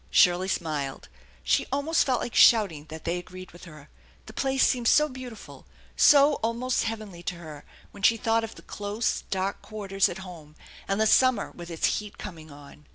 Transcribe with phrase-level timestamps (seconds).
[0.09, 1.09] Shirley smiled.
[1.43, 3.87] She almost felt like shouting that they agreed with her.
[4.25, 8.63] The place seemed so beautiful, so almost heavenly to her when she thought of the
[8.63, 10.55] close, dark quarters at home
[10.87, 12.87] and the summer with its heat coming on.